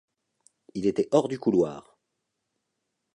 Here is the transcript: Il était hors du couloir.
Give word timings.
Il 0.73 0.87
était 0.87 1.09
hors 1.11 1.27
du 1.27 1.37
couloir. 1.37 1.95